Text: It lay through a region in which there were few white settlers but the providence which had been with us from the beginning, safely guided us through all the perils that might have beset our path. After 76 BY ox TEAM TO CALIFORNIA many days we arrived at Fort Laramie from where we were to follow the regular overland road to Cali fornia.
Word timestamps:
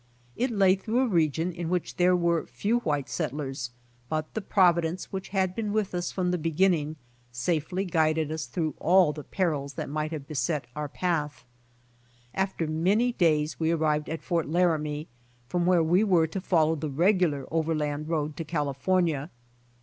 It 0.35 0.49
lay 0.49 0.73
through 0.73 1.01
a 1.01 1.07
region 1.07 1.51
in 1.51 1.69
which 1.69 1.97
there 1.97 2.15
were 2.15 2.47
few 2.47 2.79
white 2.79 3.07
settlers 3.07 3.69
but 4.09 4.33
the 4.33 4.41
providence 4.41 5.11
which 5.13 5.29
had 5.29 5.53
been 5.53 5.71
with 5.71 5.93
us 5.93 6.11
from 6.11 6.31
the 6.31 6.39
beginning, 6.39 6.95
safely 7.31 7.85
guided 7.85 8.31
us 8.31 8.47
through 8.47 8.73
all 8.79 9.13
the 9.13 9.23
perils 9.23 9.75
that 9.75 9.89
might 9.91 10.09
have 10.11 10.27
beset 10.27 10.65
our 10.75 10.89
path. 10.89 11.45
After 12.33 12.65
76 12.65 12.73
BY 12.73 12.73
ox 12.73 12.79
TEAM 12.79 12.79
TO 12.79 13.17
CALIFORNIA 13.19 13.35
many 13.35 13.37
days 13.37 13.59
we 13.59 13.71
arrived 13.85 14.09
at 14.09 14.23
Fort 14.27 14.47
Laramie 14.49 15.07
from 15.47 15.65
where 15.67 15.83
we 15.83 16.03
were 16.03 16.25
to 16.25 16.41
follow 16.41 16.73
the 16.75 16.89
regular 16.89 17.45
overland 17.51 18.09
road 18.09 18.35
to 18.37 18.43
Cali 18.43 18.73
fornia. 18.73 19.29